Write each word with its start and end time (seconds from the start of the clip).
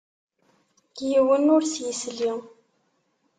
Yiwen 1.07 1.45
ur 1.55 1.63
s-yesli. 1.71 2.31